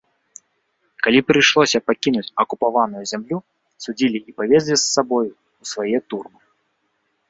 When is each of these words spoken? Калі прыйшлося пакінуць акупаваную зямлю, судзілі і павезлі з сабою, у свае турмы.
Калі 1.07 1.19
прыйшлося 1.31 1.83
пакінуць 1.91 2.33
акупаваную 2.45 3.03
зямлю, 3.13 3.37
судзілі 3.89 4.17
і 4.33 4.39
павезлі 4.41 4.75
з 4.77 4.83
сабою, 4.93 5.31
у 5.65 5.75
свае 5.75 5.99
турмы. 6.13 6.39